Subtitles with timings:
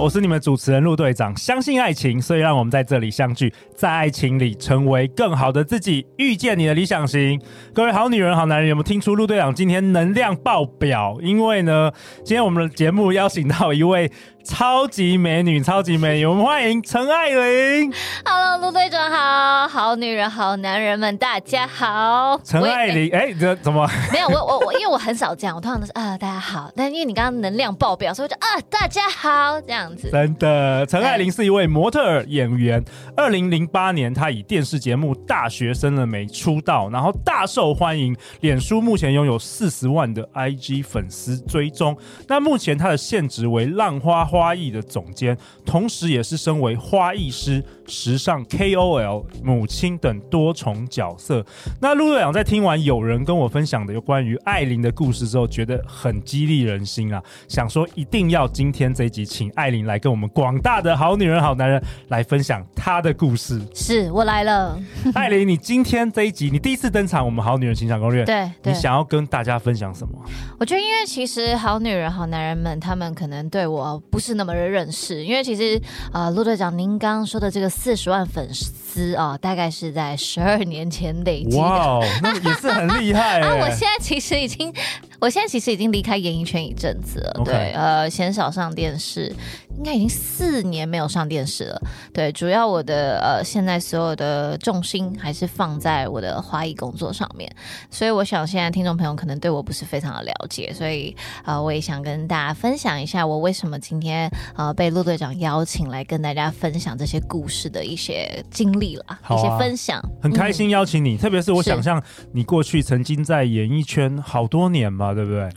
[0.00, 1.36] 我是你们主持人陆队长。
[1.36, 7.38] 相信爱情，所以让我们在这里相聚，在爱情里成为更好的自己，遇见你的理想型。
[7.74, 11.18] 各位好女人、好男人，有没有听出陆队长今天能量爆表？
[11.20, 11.92] 因为呢，
[12.24, 14.10] 今天我们的节目邀请到一位。
[14.42, 17.92] 超级美女，超级美女，我们欢迎陈爱玲。
[18.24, 22.40] Hello，陆队长好，好女人，好男人们，大家好。
[22.42, 23.86] 陈爱玲，哎，这怎么？
[24.10, 26.70] 没有，我我我，因为我很少这样，我通常都是啊，大家好。
[26.74, 30.10] 但因为你刚刚能量爆表，所以我就啊，大家好这样子。
[30.10, 32.82] 真的，陈爱玲是一位模特儿演员。
[33.14, 38.16] 二零零八年，她以电视节目《大学生了没》出道，然后大受欢迎。
[38.40, 41.96] 脸书目前拥有四十万的 IG 粉丝追踪。
[42.26, 44.29] 那目前她的现职为浪花。
[44.30, 45.36] 花艺的总监，
[45.66, 47.60] 同时也是身为花艺师、
[47.90, 51.44] 时尚 KOL、母亲等多重角色。
[51.80, 63.60] 那陆队长在听完有人跟我分享的有关于艾琳的故事之后，觉得很激励人心啊，想说一定要今天这一集请艾琳来跟我们广大的好女人、好男人来分享她的故事。
[63.74, 64.80] 是我来了，
[65.14, 70.16] 艾琳，你今天这一集你第一次登场，我们好女人情场攻略，对，对，你想要跟大家分享什么？
[70.60, 74.20] 我觉得，因为其实好女人、好男人们，他们可能对我不。
[74.20, 75.80] 不是那么的认识，因为其实
[76.12, 83.54] 啊，陆、呃、队长，您刚刚说的这个四十万粉丝啊、呃，大概是在十二年前累积的，哇，那也是很厉害 啊！
[83.58, 84.70] 我现在其实已经，
[85.18, 87.44] 我现在其实已经离开演艺圈一阵子了，Okay.
[87.44, 89.34] 对，呃，鲜少上电视。
[89.80, 91.82] 应该已经四年没有上电视了。
[92.12, 97.50] 对，主要我的呃，现在所有的重心还是放在我的花艺工作上面。
[97.90, 109.98] 所以我想，现在听众朋友可能对我不是非常的了解，所以呃，我也想跟大家分享一下我为什么今天呃被陆队长邀请来跟大家分享这些故事的一些经历了，啊、一些分享。
[110.20, 115.48] 很开心邀请你，嗯、特别是我想象你过去曾经在演艺圈好多年嘛，对不对？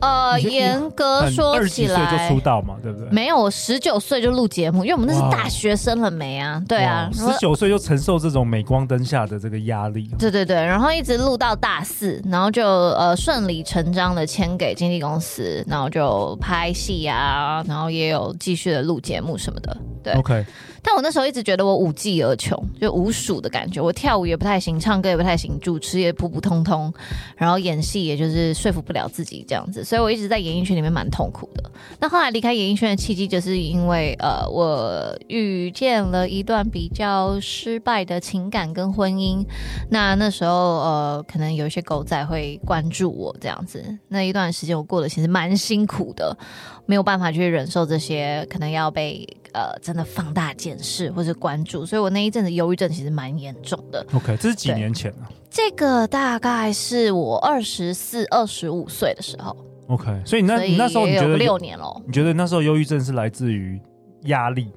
[0.00, 3.08] 呃，严格说起来，就出道嘛，对不对？
[3.10, 3.50] 没有。
[3.72, 6.62] 十九岁就录节目，因为我们那是大学生了没啊？
[6.68, 10.10] 对啊，十九岁就承受这种镁光灯下的这个压力。
[10.18, 19.74] 对对对，然后一直录到大四，然后就呃顺理成章的签给经纪公司，然后就拍戏啊，然后也有继续的录节目什么的。
[20.04, 20.44] 对，OK。
[20.82, 23.80] 但我那时候一直觉得我无技而穷，就无属的感觉。
[23.80, 26.92] 我跳舞也不太行，唱歌也不太行，主持也普普通通，
[27.36, 31.70] 然后演戏也就是说服不了自己这样子，所以我一直在演艺圈里面蛮痛苦的。
[32.00, 39.46] 那后来离开演艺圈的契机，就是因为呃，我遇见了一段比较失败的情感跟婚姻。
[39.90, 43.82] 那那时候呃，可能有一些狗仔会关注我这样子。
[44.08, 46.36] 那一段时间我过得其实蛮辛苦的，
[46.86, 49.26] 没有办法去忍受这些，可能要被。
[49.52, 54.04] 呃，真的放大检视或者关注，所以我那一阵子忧郁症其实蛮严重的。
[54.14, 55.28] OK，这是几年前啊？
[55.50, 59.56] 这个大概是我二十四、二十五岁的时候。
[59.88, 62.02] OK，所以你那你那时候你觉得六年了？
[62.06, 63.78] 你觉得那时候忧郁症是来自于
[64.24, 64.68] 压力？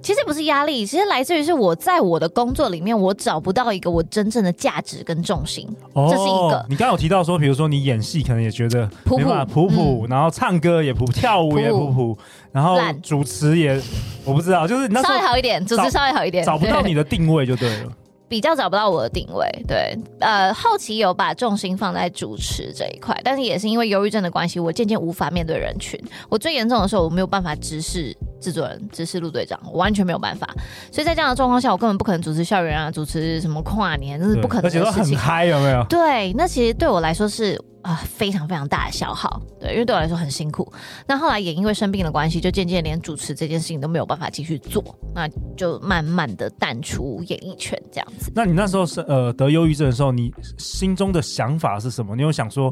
[0.00, 5.68] 其实不是压力，其实来自于是我在我的工作里面，我找不到一个我真正的价值跟重心。
[5.94, 6.64] 哦，这是一个。
[6.68, 12.16] 你刚刚有提到说，比如说你演戏可能也觉得普普普普，然后唱歌也普，跳舞也普普，
[12.52, 13.80] 然后主持也
[14.24, 17.92] 我不知道，就是那稍微好一点，主持稍微好一点，找不到你的定位就对了。
[18.28, 25.98] 比较找不到我的定位，对，呃，后期有把重心放在主持这一块，但是也是因为忧郁症的关系，我渐渐无法面对人群。
[26.28, 30.48] 我最严重的时候，我没有办法直视制作人，只是陆队长，我完全没有办法。
[30.92, 34.86] 所以在这样的状况下，我根本不可能主持校园啊，主持什么跨年，那是不可能的事情。
[34.86, 35.84] 而且都很嗨，有没有？
[35.90, 37.62] 对，那其实对我来说是。
[37.80, 40.70] 啊，非常非常大的消耗，对，因为对我来说很辛苦。
[41.06, 44.82] 那后来也因为生病的关系，就渐渐连主持这件事情都没有办法继续做，
[45.14, 45.26] 那
[45.56, 48.30] 就慢慢的淡出演艺圈这样子。
[48.34, 52.14] 那你那时候是呃得忧郁症的时候，你心中的想法是什么？
[52.14, 52.70] 你有想说，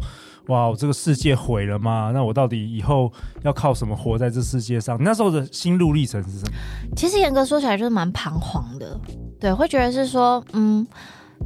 [0.49, 2.11] 哇，我这个世界毁了吗？
[2.15, 3.13] 那我到底以后
[3.43, 4.97] 要靠什么活在这世界上？
[5.03, 6.53] 那时候的心路历程是什么？
[6.97, 8.99] 其实严格说起来，就是蛮彷徨的，
[9.41, 10.87] 对，会觉得是说，嗯。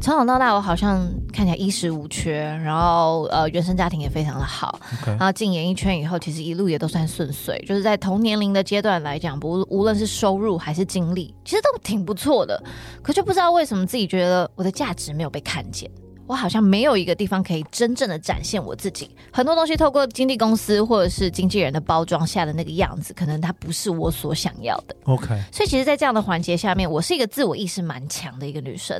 [0.01, 12.63] 从小到大，我好像看起来衣食无缺，然后呃，原生家庭也非常的好.然后进演艺圈以后，其实一路也都算顺遂，就是在同年龄的阶段来讲，不无论是收入还是经历，其实都挺不错的。
[13.03, 15.91] 可就不知道为什么自己觉得我的价值没有被看见。
[16.31, 19.11] 我好像没有一个地方可以真正的展现我自己。
[19.33, 24.95] 很多东西透过经纪公司或者是经纪人的包装下的那个样子，可能它不是我所想要的。
[25.07, 28.97] OK，所以其实，在这样的环节下面，我是一个自我意识蛮强的一个女生。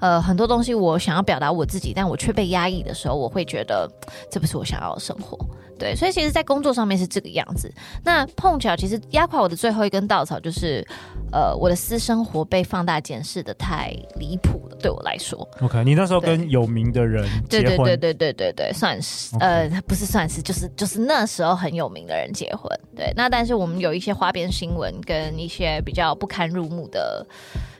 [0.00, 3.90] 呃，很多东西我想要表达我自己，但我却被压抑的时候，我会觉得
[4.30, 5.38] 这不是我想要的生活。
[5.78, 7.72] 对，所以其实，在工作上面是这个样子。
[8.02, 10.86] 那碰巧，其实压垮我的最后一根稻草就是，
[11.32, 15.46] 呃，我的私生活被放大检视的太离谱了，对我来说。
[15.60, 17.78] OK，你那时候跟有名的人结婚？
[17.78, 22.70] 对对对对对对对，算是.呃，不是算是，就是就是那时候很有名的人结婚。
[22.94, 27.26] 对，那但是我们有一些花边新闻跟一些比较不堪入目的。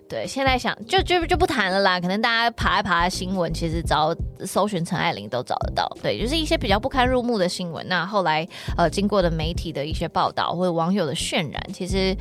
[0.09, 2.01] 对，现在想就就就不谈了啦。
[2.01, 5.89] 可能大家爬一爬新闻，其实找搜寻陈爱玲都找得到。
[6.01, 7.85] 对，就是一些比较不堪入目的新闻。
[7.89, 8.47] 那后来
[8.77, 12.17] 呃，经过的媒体的一些报道或者网友的渲染，其实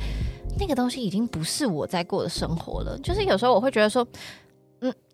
[0.58, 2.98] 那个东西已经不是我在过的生活了。
[3.04, 4.04] 就是有时候我会觉得说。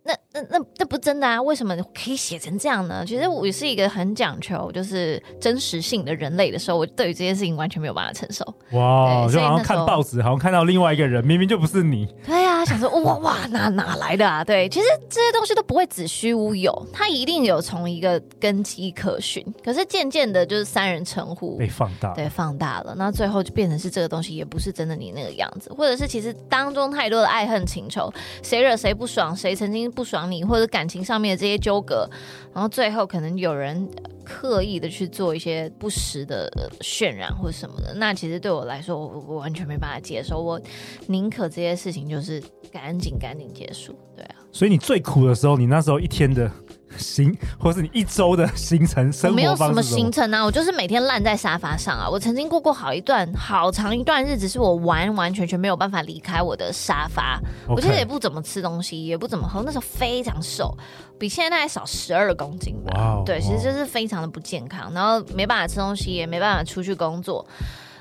[0.04, 1.40] 那那那那不真的啊？
[1.40, 3.04] 为什么可以写成这样呢？
[3.06, 8.44] 其实我是一个很讲求就是真实性的人类的时候，我对于这件事情完全没有办法承受。
[8.72, 12.06] 哇，就好像看报纸，好像看到另外一个人，明明就不是你。
[12.26, 14.42] 对啊，想说哇哇哪哪来的啊？
[14.44, 19.44] 对，其实这些东西都不会子虚乌有，它一定有从一个根基可循。
[19.64, 28.12] 可是渐渐的，就是三人称呼被放大，对，放大了，那最后就变成是这个东西也不是真的你那个样子，或者是其实当中太多的爱恨情仇，
[28.42, 29.82] 谁惹谁不爽，谁曾经。
[29.92, 32.08] 不爽你，或者感情上面的这些纠葛，
[32.54, 33.86] 然后最后可能有人
[34.32, 36.50] 刻意的去做一些不实的
[36.80, 40.40] 渲染或什么的，那其实对我来说，我我完全没办法接受。
[40.42, 40.60] 我
[41.06, 42.42] 宁可这些事情就是
[42.72, 43.94] 赶紧赶紧结束。
[44.16, 46.50] 对啊，所以你最苦的时候，你那时候一天的。
[46.98, 52.08] 行，或是你一周的行程生活方式，我没有什么行程啊，我就是每天烂在沙发上啊。
[52.08, 57.40] 我曾经过过好一段好长一段日子，是我完完全全没有办法离开我的沙发。
[57.66, 57.74] Okay.
[57.74, 60.76] 我其实也不怎么吃东西，也不怎么喝，那时候非常瘦，
[61.18, 63.16] 比现在大概少十二公斤吧。
[63.16, 67.46] Wow, 对，其实就是非常的不健康，然后没办法吃东西，也没办法出去工作。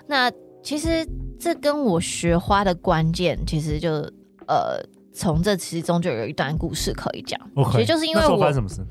[0.08, 0.32] 那
[0.64, 1.08] 其实
[1.40, 3.92] 这跟我学花的关键，其实就
[4.48, 4.82] 呃。
[5.14, 7.40] 从这其中就有一段故事可以讲
[7.72, 8.82] 其实就是因为我那时，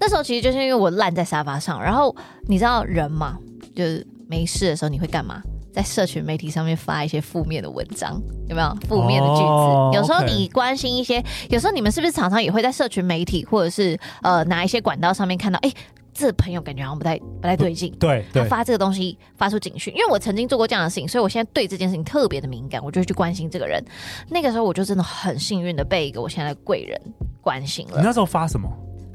[0.00, 2.14] 那时候其实就是因为我烂在沙发上，然后
[2.48, 3.36] 你知道人嘛，
[3.74, 5.42] 就是没事的时候你会干嘛？
[5.72, 8.18] 在社群媒体上面发一些负面的文章，
[8.48, 9.94] 有没有负面的句子？Oh.
[9.94, 15.70] 有时候你关心一些，有时候你们是不是常常也会在社群媒体或者是呃哪一些管道上面看到，哎？
[16.16, 23.84] 这朋友感觉好像不太不太对劲，对，他发这个东西发出警讯，因为我曾经做过这样的事情，所以我现在对这件事情特别的敏感，我就会去关心这个人。
[24.28, 27.00] 那个时候我就真的很幸运的被一个我现在的贵人
[27.40, 27.98] 关心了。
[27.98, 28.70] 你那时候发什么？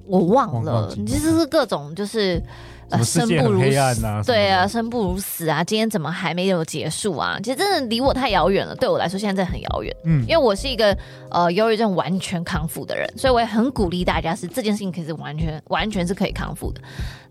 [0.05, 2.41] 我忘了，其实是各种就是。
[2.91, 5.63] 呃，生不如死，啊、对啊，生不如死啊！
[5.63, 7.39] 今天怎么还没有结束啊？
[7.41, 9.95] 其实真的离我太遥远了，对我来说现在真的很遥远。
[10.03, 10.95] 嗯，因为我是一个
[11.29, 16.81] 呃忧郁症完全康复的人，所以我也很鼓励大家是这件事情可以是完全完全是可以康复的。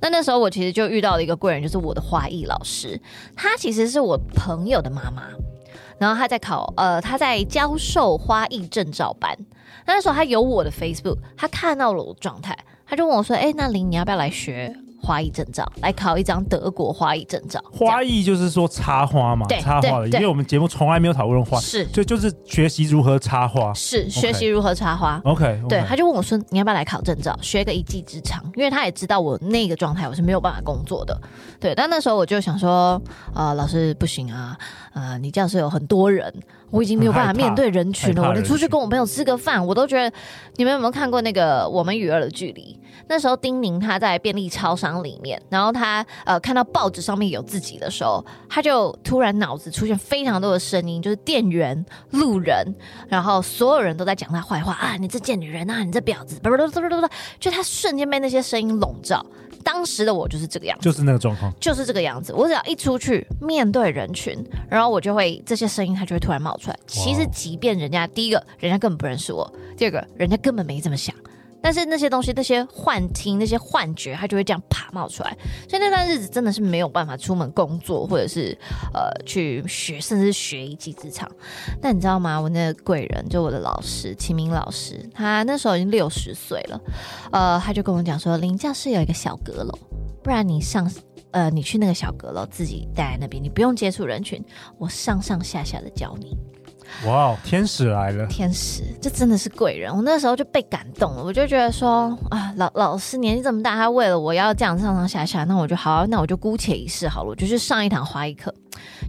[0.01, 2.99] 那那时候我其实就遇到了一个贵人，就是我的花艺老师，
[3.37, 5.25] 他其实是我朋友的妈妈，
[5.99, 9.37] 然后他在考呃他在教授花艺证照班。
[9.87, 17.63] 那，那时候他有我的 Facebook，他看到了我的状态，他就问我说：“哎，那林你要不要来学？”花艺证照，来考一张德国花艺证照。
[17.73, 20.09] 花艺就是说插花嘛，插花的。
[20.09, 25.21] 因为我们节目从来没有讨论花，是，所以就是学习如何插花，是学习如何插花。
[25.25, 31.19] OK，对，他就问我说：“你要不要来考证照，学个一技之长？”因为他也知道我那个状态，我是没有办法工作的。
[31.59, 33.01] 对，但那时候我就想说
[33.35, 34.57] ：“呃，老师不行啊，
[34.93, 36.33] 呃，你教室有很多人。”
[36.71, 38.29] 我已经没有办法面对人群了。
[38.29, 40.11] 我连出去跟我朋友吃个饭，我都觉得。
[40.57, 42.79] 你们有没有看过那个《我们与恶的距离》？
[43.09, 52.75] 那时候丁宁他在便利超商里面，然后他呃看到报纸上面有自己的时候，他就突然脑子出现非常多的声音，就是店员、路人，
[53.09, 54.97] 然后所有人都在讲他坏话啊！
[54.99, 55.83] 你这贱女人啊！
[55.83, 56.39] 你这婊子！
[56.43, 59.25] 不不不不不不，就他瞬间被那些声音笼罩。
[59.63, 62.35] 当时的我就是这个样子，就是那个状况，就是这个样子。
[62.35, 64.37] 我只要一出去面对人群，
[64.69, 66.79] 然后我就会这些声音，它就会突然冒出来。
[66.87, 71.15] 其实，即便人家第一个，人家根本不认识我；第二个，人家根本没这么想。
[71.63, 75.37] 但是那些东西，那些幻听、那些幻觉，它就会这样啪冒出来。
[75.69, 78.57] 所以那段日子真的是没有办法出门工作，或者是
[78.95, 81.31] 呃去学，甚至是学一技之长。
[81.79, 82.41] 但你知道吗？
[82.41, 86.81] 我那个贵人，就我的老师秦明老师，他那时候已经六十岁了。
[87.31, 89.79] 呃，他就跟我讲说，林教室有一个小阁楼，
[90.25, 90.91] 不然你上
[91.33, 94.43] 呃你去那个小阁楼自己待在那边，你不用接触人群，
[94.79, 96.37] 我上上下下的教你。
[97.07, 98.27] 哇，天使来了！
[98.27, 99.95] 天使，这真的是贵人。
[99.95, 108.53] 我那时候就被感动了，我就觉得说啊，老老师年纪这么大，他为了我要这样上上下下，那我就好，那我就姑且一试好了，我就去上一堂花艺课。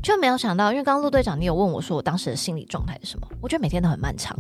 [0.04, 3.28] 就没有想到，因为刚刚陆队长你有问我说我当时的心理状态是什么？
[3.42, 4.38] 我觉得每天都很漫长。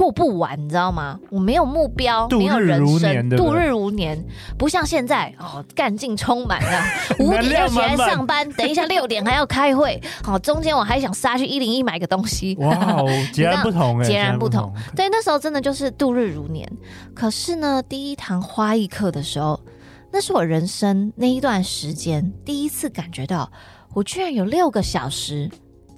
[0.00, 1.20] 过不完，你知道吗？
[1.28, 4.18] 我没有目标，没有人生，度日如年，
[4.56, 6.82] 不像现在哦，干劲充满了，
[7.20, 14.72] 五点就起来上班，等一下 六点还要开会，好，中间我还想杀去一零一买个东西，哇， 截然不同，截然不同。
[14.96, 16.66] 对，那时候真的就是度日如年。
[17.14, 19.60] 可是呢，第一堂花艺课的时候，
[20.10, 23.52] 那是我人生那一段时间第一次感觉到，
[23.92, 25.50] 我居然有六个小时。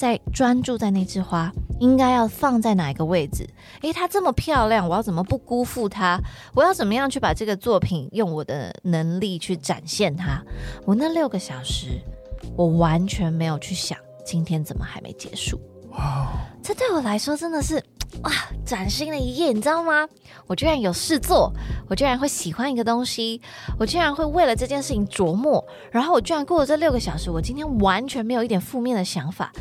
[0.03, 3.49] 在专注在那枝花，应该要放在哪一个位置？
[3.83, 6.19] 诶，它这么漂亮，我要怎么不辜负它？
[6.57, 10.43] 我要怎么样去把这个作品用我的能力去展现它？
[10.85, 12.01] 我那六个小时，
[12.57, 15.57] 我完全没有去想今天怎么还没结束。
[15.93, 17.81] 哇，这对我来说真的是。
[18.23, 18.31] 哇，
[18.65, 20.09] 崭新的一夜，你知道吗？
[20.47, 21.53] 我居然有事做，
[21.89, 23.41] 我居然会喜欢一个东西，
[23.79, 29.53] 我居然会为了这件事情琢磨，然后我居然过了这六个小时，我今天完全没有一点负面的想法，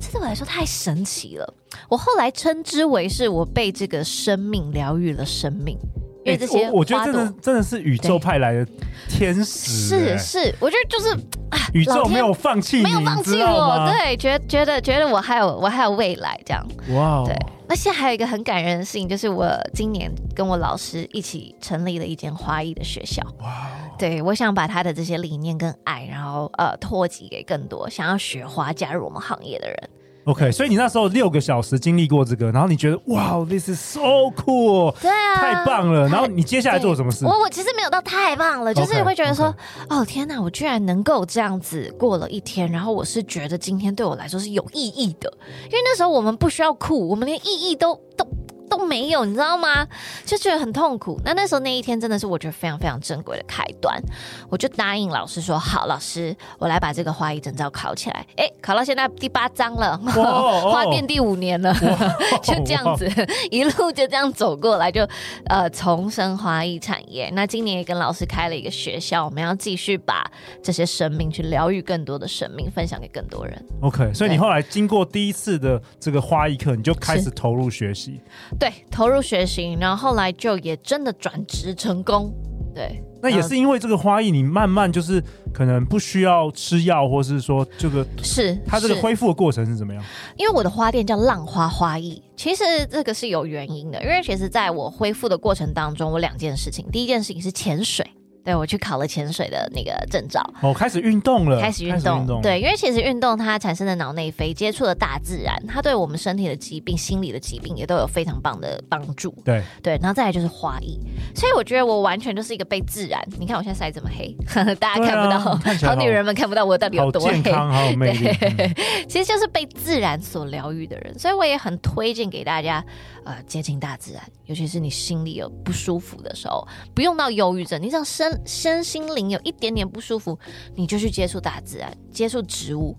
[0.00, 1.54] 这对我来说太神奇了。
[1.88, 5.78] 我后来称之为是我被这个生命疗愈了生命。
[6.24, 8.66] 因为这些、欸，我觉得真的真的是宇宙派来的
[9.08, 10.18] 天使、欸。
[10.18, 11.10] 是是，我觉得就是
[11.50, 16.66] 啊，宇宙没有放弃，没有放弃我，对，觉得觉得觉得我还有我还有未来这样。
[16.90, 17.36] 哇、wow，对。
[17.66, 23.22] 那现在还有一个很感人的事情，就是我今年跟我老师一起成立了一间花艺的学校。
[23.40, 29.90] 哇、wow，对，我想把他的这些理念跟爱，然后呃，托给给更多想要学花、加入我们行业的人。
[30.30, 34.00] OK，所以你那时候六个小时经历过这个，然后你觉得哇，this is so
[34.36, 36.08] cool，对啊，太棒了。
[36.08, 37.24] 然后你接下来做什么事？
[37.26, 40.00] 我我其实没有到太棒了，就是会觉得说，okay, okay.
[40.00, 45.32] 哦天哪，我居然能够这样子过了一天，然后我是觉得今天对我来说是有意义的，
[45.64, 48.24] 因为那时候我们不需要酷，我们连意义都都。
[48.70, 49.86] 都没有，你知道吗？
[50.24, 51.20] 就觉得很痛苦。
[51.24, 54.00] 那那时候那一天真的是我觉得非常非常珍贵的开端。
[54.48, 61.74] 我就答应老师说：“好，老师，我来把这个花艺证照考起来。”哎，考到现在第八章了，花店第五年了，
[62.42, 63.10] 就这样子
[63.50, 65.06] 一路就这样走过来，就
[65.46, 67.28] 呃重生花艺产业。
[67.34, 70.24] 那今年也跟老师开了一个学校，我们要继续把
[70.62, 73.60] 这些生命去疗愈更多的生命，分享给更多人。
[73.82, 78.20] OK，所以你后来经过第一次的这个花艺课，你就开始投入学习。
[78.60, 82.30] 对，投入学习，然后后来就也真的转职成功。
[82.74, 85.20] 对，那也是因为这个花艺，你慢慢就是
[85.52, 90.04] 可能不需要吃药，或是说这个是它这个恢复的过程是怎么样？
[90.36, 94.00] 因为我的花店叫浪花花艺，其实这个是有原因的。
[94.02, 98.06] 因为其实在我恢复的过程当中，我两件事情，第一件事情是潜水。
[98.50, 109.32] 对，我去考了潜水的那个证照，哦，开始运动了，开始运动，动，对，因为其实运动它产生的脑内啡，接触了大自然，它对我们身体的疾病、心理的疾病也都有非常棒的帮助。
[109.44, 110.98] 对对，然后再来就是花艺，
[111.32, 113.24] 所以我觉得我完全就是一个被自然。
[113.38, 118.24] 你看我现在晒这么黑，呵呵大家看不到，啊、好，好女人们看不到我到底有多黑，健康，好有魅力。
[118.24, 118.74] 对，
[119.08, 122.84] 其实就是被自然所疗愈的人，所以我也很推荐给大家。
[123.22, 130.38] 呃，接近大自然，尤其是你心里有不舒服的时候，不用到忧郁症，你只要身身心灵有一点点不舒服，
[130.74, 132.96] 你就去接触大自然，接触植物，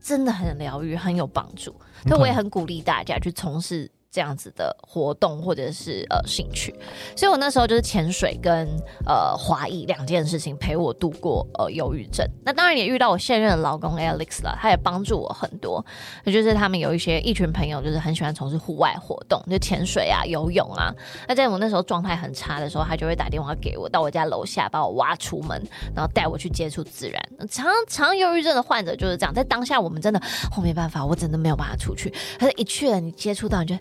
[0.00, 1.74] 真的很疗愈，很有帮助。
[2.06, 3.90] 所以我也很鼓励大家去从事。
[4.12, 6.74] 这样子的活动或者是呃兴趣，
[7.14, 8.66] 所以我那时候就是潜水跟
[9.06, 12.26] 呃花艺两件事情陪我度过呃忧郁症。
[12.44, 15.84] 那当然也遇到我现任的老公 Alex 了，他也帮助我很多。
[16.24, 20.92] 那就是他们有一些一群朋友，就是很喜欢从事户外活动，就潜水啊、游泳啊。
[21.28, 25.62] 那在我那时候状态很差的时候，他就会打电话给我，到我家楼下把我挖出门，
[25.94, 27.22] 然后带我去接触自然。
[27.48, 30.20] 常常忧郁症的患者就是这样，在当下我们真的
[30.56, 32.12] 我没办法，我真的没有办法出去。
[32.40, 33.76] 可是一去了，你接触到，你就。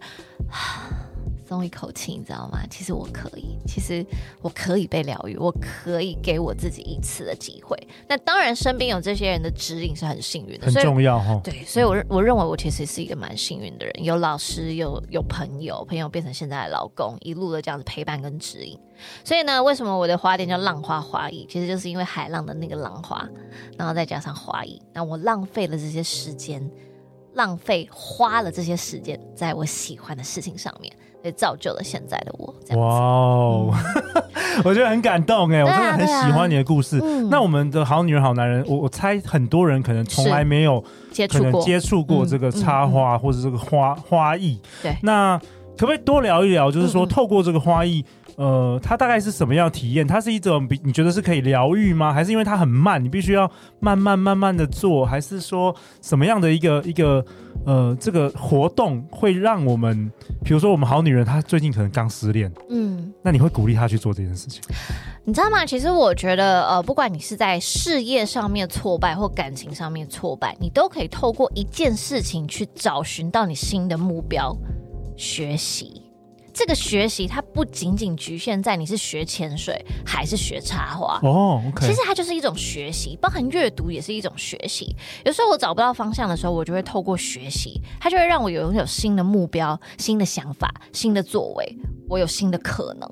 [1.50, 2.60] 松一口气，你知道吗？
[2.70, 4.06] 其实我可以，其实
[4.40, 7.76] 我可以被疗愈，我可以给我自己一次的机会。
[8.08, 11.42] 那当然，身边有这些人的指引是很幸运的，很重要哈。
[11.44, 18.80] 对，所以我我认为我其实是一个蛮幸运的人，有老师，有有朋友，朋友变成现在的老公，一路的这样子陪伴跟指引。
[19.24, 21.48] 所以呢，为什么我的花店叫浪花花艺？
[21.50, 23.28] 其实就是因为海浪的那个浪花，
[23.76, 26.70] 然后再加上花艺，那我浪费了这些时间。
[27.34, 30.92] 浪费花了这些时间在我喜欢的事情上面，
[31.24, 32.54] 也造就了现在的我。
[32.76, 36.98] 哇哦，嗯、 我觉得很感动哎、啊，我真的很喜欢你的故事。
[36.98, 44.60] 啊啊、那我们的好女人好男人，我我猜很多人可能从来没有接触过接触过这个插花或者这个花花艺。
[44.82, 45.38] 对，那
[45.78, 46.72] 可不可以多聊一聊？
[46.72, 48.04] 就是说，透过这个花艺。
[48.40, 50.08] 呃，它大概是什么样的体验？
[50.08, 52.14] 它是一种比你觉得是可以疗愈吗？
[52.14, 55.06] 还是因为它很慢，你必须要慢慢慢慢的做？
[55.06, 57.26] 还是说什么样的一个一个
[57.66, 60.10] 呃，这个活动会让我们，
[60.42, 64.62] 比如说我们好女人，她最近可能刚失恋，嗯，那你会鼓励她去做这件事情？
[65.26, 65.66] 你知道吗？
[65.66, 74.56] 其实我觉得，呃，不管你是在事业上面挫败或感情上面挫败，你都可以透过一件事情去找寻到你新的目标，
[75.18, 76.09] 学习。
[76.60, 84.94] 这个学习它不仅仅局限在你是学潜水还是学插画哦，okay、其实它就是一种学习，包含阅读也是一种学习。
[85.24, 91.78] 有时候我找不到方向的时候，我就会透过学习，它就会让我有拥有新的目标、新的想法、新的作为，
[92.10, 93.10] 我有新的可能。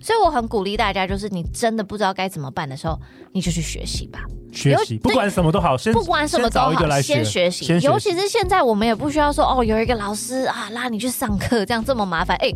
[0.00, 2.98] 所以我很鼓励大家，就是你真的不知道该怎么办的时候，
[3.30, 4.18] 你就去学习吧。
[4.50, 7.86] 学习不管什么都好，先不管什么都好，先，先学习。
[7.86, 12.34] 尤其是现在，我们也不需要说哦，有一个老师啊拉你去上课，这样这么麻烦。
[12.38, 12.50] 哎，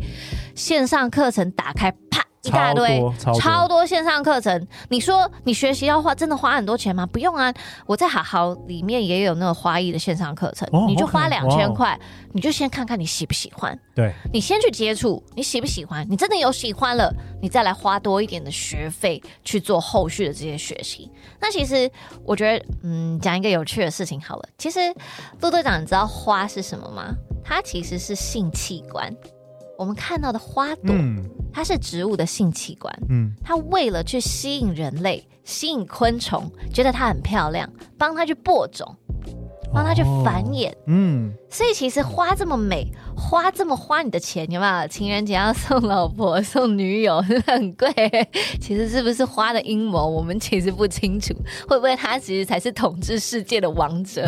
[0.55, 2.23] 线上课程打开，啪。
[2.45, 3.01] 一大堆
[3.39, 7.05] 超多，线上课程，你说你学习要花真的花很多钱吗？
[7.05, 7.53] 不用啊，
[7.85, 11.97] 我在好好里面也有那个花艺的线上课程，哦、你就花两千块，
[12.33, 13.79] 你就先看看你喜不喜欢。
[13.95, 16.05] 对，你先去接触，你喜不喜欢？
[16.09, 17.09] 你真的有喜欢了，
[17.41, 21.09] 你再来花多一点的学费去做后续的这些学习。
[21.39, 21.89] 那其实
[22.25, 24.49] 我觉得，嗯，讲一个有趣的事情好了。
[24.57, 24.93] 其实
[25.39, 27.15] 陆队长，你知道花是什么吗？
[27.41, 29.15] 它其实是性器官。
[29.77, 32.93] 我们看到的花朵，嗯、它是植物的性器官。
[33.09, 38.95] 嗯，它为了去吸引人类、吸引昆虫，觉得它很漂亮，帮它去播种。
[39.73, 44.87] 帮他去繁衍，哦，嗯，所以其实花这么美，花这么花你的钱，有没有？
[44.87, 47.91] 情人节要送老婆、送女友，是不是很贵？
[48.61, 50.07] 其实是不是花的阴谋？
[50.07, 51.33] 我们其实不清楚，
[51.67, 54.27] 会不会他其实才是统治世界的王者？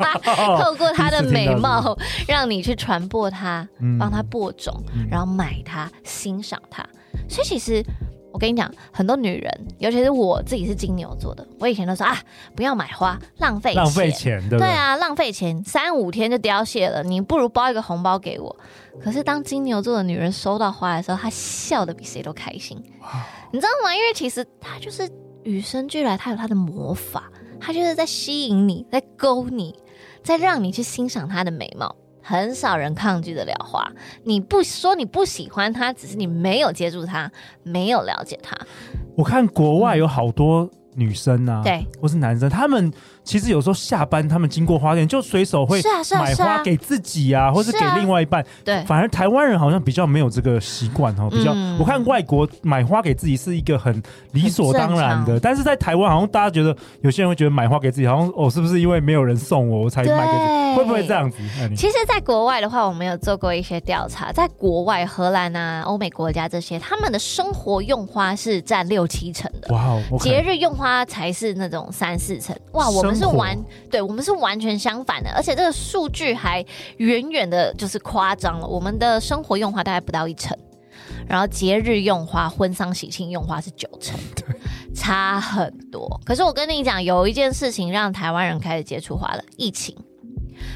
[0.62, 1.96] 透过他的美貌，
[2.28, 3.66] 让你去传播它，
[3.98, 6.86] 帮他播种，然后买它，欣赏它。
[7.28, 7.82] 所以其实。
[8.42, 12.18] 我跟你讲，很多女人，尤其是我自己是金牛座的，我以前都说啊，
[12.56, 14.58] 不要买花，浪费，浪费钱，对？
[14.58, 18.56] 对啊，浪费钱，三五天就凋谢了，你不如包一个红包给我。
[19.00, 22.76] 可是当金牛座的女人收到花的时候，她笑得比谁都开心，
[23.52, 23.94] 你知道吗？
[23.94, 25.08] 因为其实她就是
[25.44, 27.30] 与生俱来，她有她的魔法，
[27.60, 29.72] 她就是在吸引你，在勾你，
[30.24, 31.94] 在让你去欣赏她的美貌。
[32.22, 33.90] 很少人抗拒得了花，
[34.24, 37.30] 你不说你不喜欢它，只是你没有接触它，
[37.62, 38.56] 没有了解它。
[39.16, 42.92] 我看国外有好多女生啊，对，或是男生，他们。
[43.24, 45.80] 其实有时候下班，他们经过花店就随手会
[46.18, 48.44] 买花给自己啊，或是给另外一半。
[48.64, 54.02] 对，反而台湾人好像比较没有这个习惯哦，比较我看外国买花给自己是一个很
[54.32, 60.76] 理所当然的，但是在台湾好像大家觉得有些人会觉得买花给自己好像哦，是不是因为没有人送我我才买给自己？
[60.76, 61.36] 会不会这样子？
[61.76, 73.30] 其实，在国外的话，我们有做过一些调查，在国外荷兰啊、欧美国家这些，他们的生活用花是占六七成的，哇，节日用花才是那种三四成，哇，我们。
[73.30, 76.64] 是完，对，我们是完全相反的，而且这个数据还
[76.98, 78.66] 远远的就是夸张了。
[78.66, 80.56] 我们的生活用花大概不到一成，
[81.26, 84.46] 然后节日用花、婚丧喜庆用花是九成，对，
[84.94, 86.20] 差很多。
[86.24, 89.96] 可是我跟你讲，有一件事情让台湾人开始接触花了，疫情。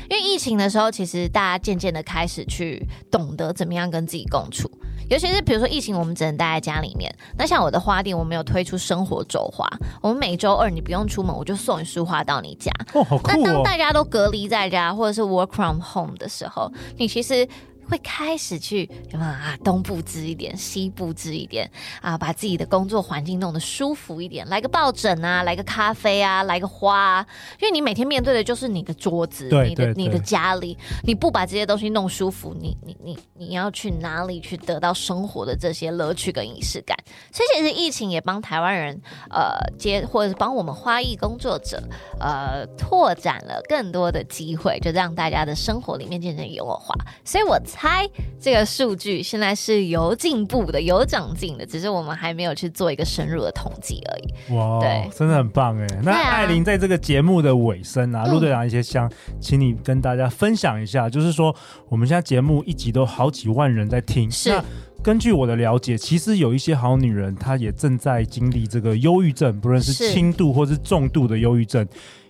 [0.08, 4.70] 因为疫情的时候，其实大家渐渐的开始去懂得怎么样跟自己共处。
[5.08, 7.14] 尤其是比如说疫情，我们只能待在家里面。
[7.38, 9.68] 那像我的花店，我们有推出生活周花，
[10.00, 12.72] 我们每周二你不用出门，我就送一束花到你家。
[12.94, 13.34] 哦，好酷哦。
[13.38, 17.48] 那当大家都隔离在家，或者是 work from home 的时候，你其实。
[17.88, 19.56] 会开始去什么啊？
[19.64, 21.70] 东布置一点，西布置一点
[22.00, 27.26] 啊，把自己的工作环境弄得舒服一点，来个抱枕啊，来个咖啡啊，来个花啊。
[27.60, 36.96] 因为你每天面对的就是你的桌子，对你的你的家里，你不把这些东西弄舒服，你你你你要去哪里去得到生活的这些乐趣跟仪式感？
[37.32, 41.82] 所以其实疫情也帮台湾人呃接，或者是帮我们花艺工作者
[42.18, 46.92] 呃拓展了更多的机会，就让大家的生活里面渐渐有我花。
[47.24, 47.56] 所以我。
[47.76, 48.08] 猜
[48.40, 54.54] 这个数据现在是有进步的，有长进的，只是我们还没有去做一个深入的统计而已。
[54.54, 55.86] 哇，对，真的很棒哎！
[56.02, 59.10] 那艾琳在这个节目的尾声啊，陆队长一些想
[59.40, 61.54] 请你跟大家分享一下，嗯、就是说
[61.88, 64.50] 我们现在节目一集都好几万人在听，是。
[64.50, 64.64] 那
[65.02, 71.86] 根据我的了解，其实有一些好女人，她也正在经历这个忧郁症，不论是轻度或是重度的忧郁症，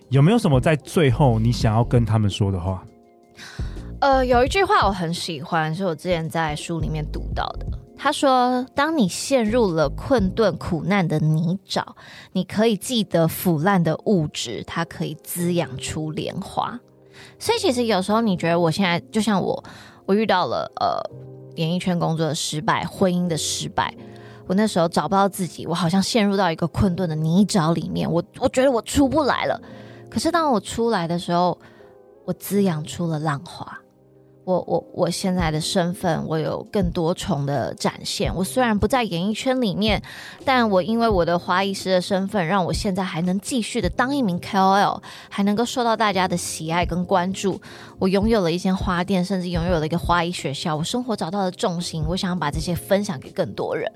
[0.09, 2.83] 有没有什么在最后你想要跟他们说的话？
[3.99, 7.65] 呃，有一句话我很喜欢，是我之前在书里面读到的。
[7.97, 11.83] 他说：“当你陷入了困顿苦难的泥沼，
[12.31, 16.79] 你可以记得腐烂的物质，它可以滋养出莲花。”
[17.39, 19.63] 所以，其实有时候你觉得我现在就像我，
[20.05, 21.01] 我遇到了呃
[21.55, 23.91] 演艺圈工作的失败、婚姻的失败，
[24.45, 29.59] 我那时候找不到自己，我好像陷入到一个困顿的泥沼里面，我我觉得我出不来了。
[30.07, 31.57] 可是当我出来的时候，
[32.25, 33.75] 我滋养出了浪花。
[34.47, 38.33] 我我我现在的身份，我有更多重的展现。
[38.33, 40.01] 我虽然不在演艺圈里面，
[40.45, 47.59] 但我因为我的花艺师的身份，让我现在还能继续的当一名 KOL，还能够受到大家的喜爱跟关注。
[47.99, 50.73] 我拥有了一间花店，甚至拥有了一个花艺学校。
[50.77, 53.91] 我生活找到了重心，我想要把这些分享给更多人。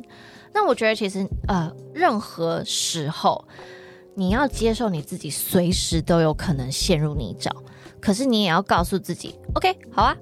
[0.51, 3.41] 那我觉得，其实呃，任何时候
[4.15, 7.49] 你要接受你自己，随时都有可能陷入泥沼。
[8.01, 10.13] 可是你也要告诉自己，OK，好啊。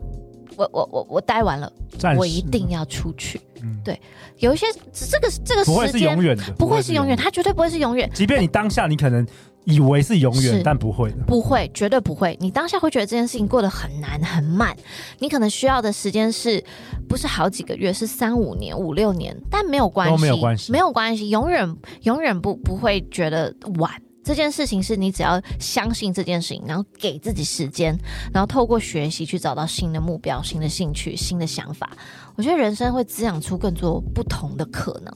[0.60, 1.72] 我我我我待完了，
[2.18, 3.40] 我一定要出去。
[3.62, 4.00] 嗯，对，
[4.40, 8.10] 有一些这个这个时间不会是永远的，不会是永远，它绝对不会是永远。
[8.14, 9.26] 即便你当下你可能
[9.64, 12.38] 以为是永远，但不会的，不会，绝对不会。
[12.42, 14.76] 你当下会觉得这件事情过得很难很慢，
[15.20, 16.62] 你可能需要的时间是
[17.08, 23.92] 不是好几个月，是三五年、五六年，但没有关系，都没有关系，没有关系，永远永远不不会觉得晚。
[24.30, 27.98] 这件事情是你只要相信这件事情，然后给自己时间，
[28.32, 31.90] 然后透过学习去找到新的目标、新的兴趣、新的想法。
[32.36, 35.12] 我觉得人生会滋养出更多不同的可能，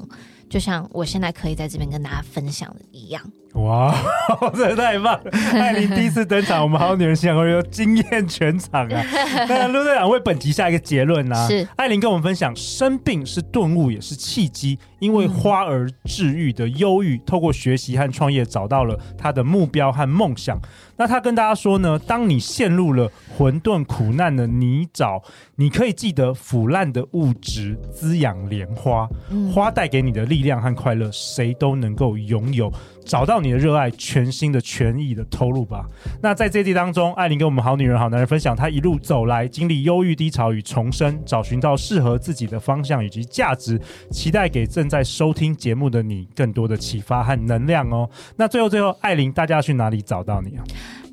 [0.50, 3.24] 就像我现在可以在这边跟大家分享的一样。
[3.54, 3.94] 哇，
[4.56, 5.32] 真的太棒了！
[5.54, 9.04] 艾琳第一次登场，我们好女人现场又惊艳全场啊！
[9.48, 11.48] 那陆队长为本集下一个结论呢、啊？
[11.48, 14.80] 是艾琳跟我们分享，生病是顿悟，也是契机。
[15.00, 20.58] 因为花而治愈的忧郁，透过学习和创业，找到了他的目标和梦想。
[20.96, 25.22] 那他跟大家说呢，当你陷入了混沌苦难的泥沼，
[25.58, 29.06] 你可以记得腐烂的物质滋养莲花，
[29.54, 32.72] 花带给你的力量和快乐，谁都能够拥有。
[33.06, 35.86] 找到你的热爱，全心的、全意的投入吧。
[36.22, 48.10] 那在这集当中，艾琳跟我们好女人、好男人分享她一路走来，经历忧郁低潮与重生，找寻到适合自己的方向以及价值，期待给正在收听节目的你更多的启发和能量哦。
[48.36, 50.64] 那最后，最后，艾琳，大家要去哪里找到你啊？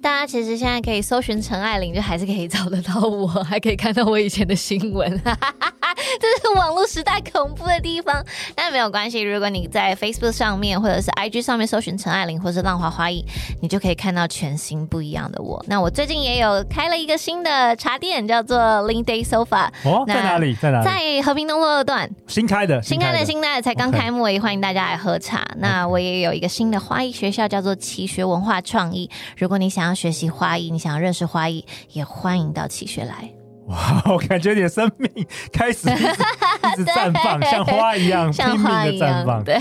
[0.03, 5.11] 大家其实现在可以搜寻陈爱玲，就还是可以找得到我，还可以看到我以前的新闻。
[6.21, 9.21] 这是网络时代恐怖的地方，但没有关系。
[9.21, 13.25] 如果你在 Facebook 上面或者是 IG 上面搜寻陈爱玲，或是浪花花艺，
[13.61, 15.63] 你就可以看到全新不一样的我。
[15.69, 19.69] 那我最近也有开了一个新的茶店，叫做 Lean Day Sofa。
[19.85, 20.55] 哦，在哪里？
[20.55, 20.85] 在哪里？
[20.85, 22.11] 在和平东路二段。
[22.27, 25.47] 新开的，新开的，新开的，才刚开幕，也欢迎大家来喝茶。
[25.59, 29.09] 那我也有一个新的花艺学校，叫做奇学文化创意。
[29.37, 33.40] 如果你想要学习花艺，你想要认识花艺，也欢迎到奇学来。
[33.71, 35.09] 哇，我感觉你的生命
[35.53, 39.45] 开始一直，一直绽放，像花一样 拼命的绽放。
[39.45, 39.57] 对，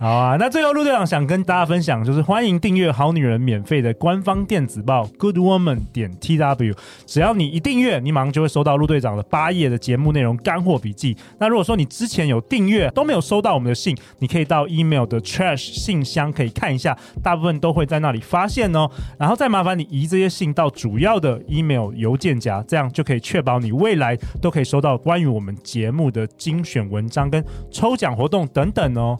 [0.00, 0.36] 好啊。
[0.38, 6.74] 那最后陆队长想跟大家分享，就是欢迎订阅《好女人》免费的官方电子报 Good Woman 点 T W。
[7.06, 11.16] 只要你一订阅，你马上就会收到陆队长的八页的节目内容干货笔记。
[11.38, 18.90] 那如果说你之前有订阅都没有收到我们的信，你可以到 email 的 trash 信箱可以看一下，大部分都会在那里发现哦。
[19.18, 23.51] 然后再麻烦你移这些信到主要的 email 邮件夹，这样就可以确保。
[23.58, 29.18] 你未来都可以收到关于我们节目的精选文章跟抽奖活动等等哦。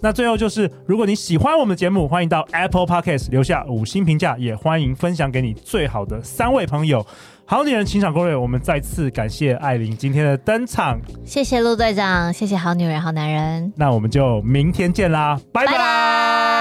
[0.00, 7.06] 那最后就是，如果你喜欢我们的节目，欢迎到 Apple Podcast 留下五星评价，也欢迎分享给你最好的三位朋友。
[7.44, 10.98] 好女人情场攻略，我们再次感谢艾琳今天的登场。
[11.24, 13.72] 谢谢陆队长，谢谢好女人好男人。
[13.76, 15.72] 那我们就明天见啦，拜拜。
[15.72, 16.51] 拜拜。